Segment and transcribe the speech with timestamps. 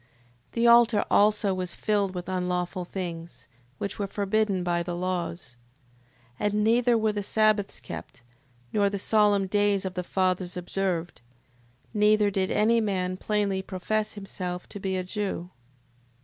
[0.49, 0.51] 6:5.
[0.53, 5.57] The altar also was filled with unlawful things, which were forbidden by the laws.
[6.39, 6.39] 6:6.
[6.39, 8.23] And neither were the sabbaths kept,
[8.73, 11.21] nor the solemn days of the fathers observed,
[11.93, 15.51] neither did any man plainly profess himself to be a Jew.